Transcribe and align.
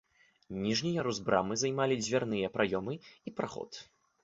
Ніжні 0.63 0.93
ярус 1.01 1.19
брамы 1.27 1.59
займалі 1.65 1.99
дзвярныя 2.03 2.51
праёмы 2.57 2.99
і 3.27 3.37
праход. 3.39 3.71